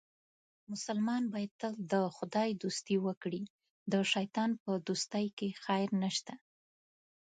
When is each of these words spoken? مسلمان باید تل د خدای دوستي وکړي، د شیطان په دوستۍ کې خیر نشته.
مسلمان 0.71 1.23
باید 1.33 1.51
تل 1.61 1.73
د 1.93 1.95
خدای 2.17 2.49
دوستي 2.63 2.95
وکړي، 3.05 3.43
د 3.91 3.93
شیطان 4.13 4.49
په 4.63 4.71
دوستۍ 4.87 5.25
کې 5.37 5.47
خیر 5.63 5.89
نشته. 6.03 6.33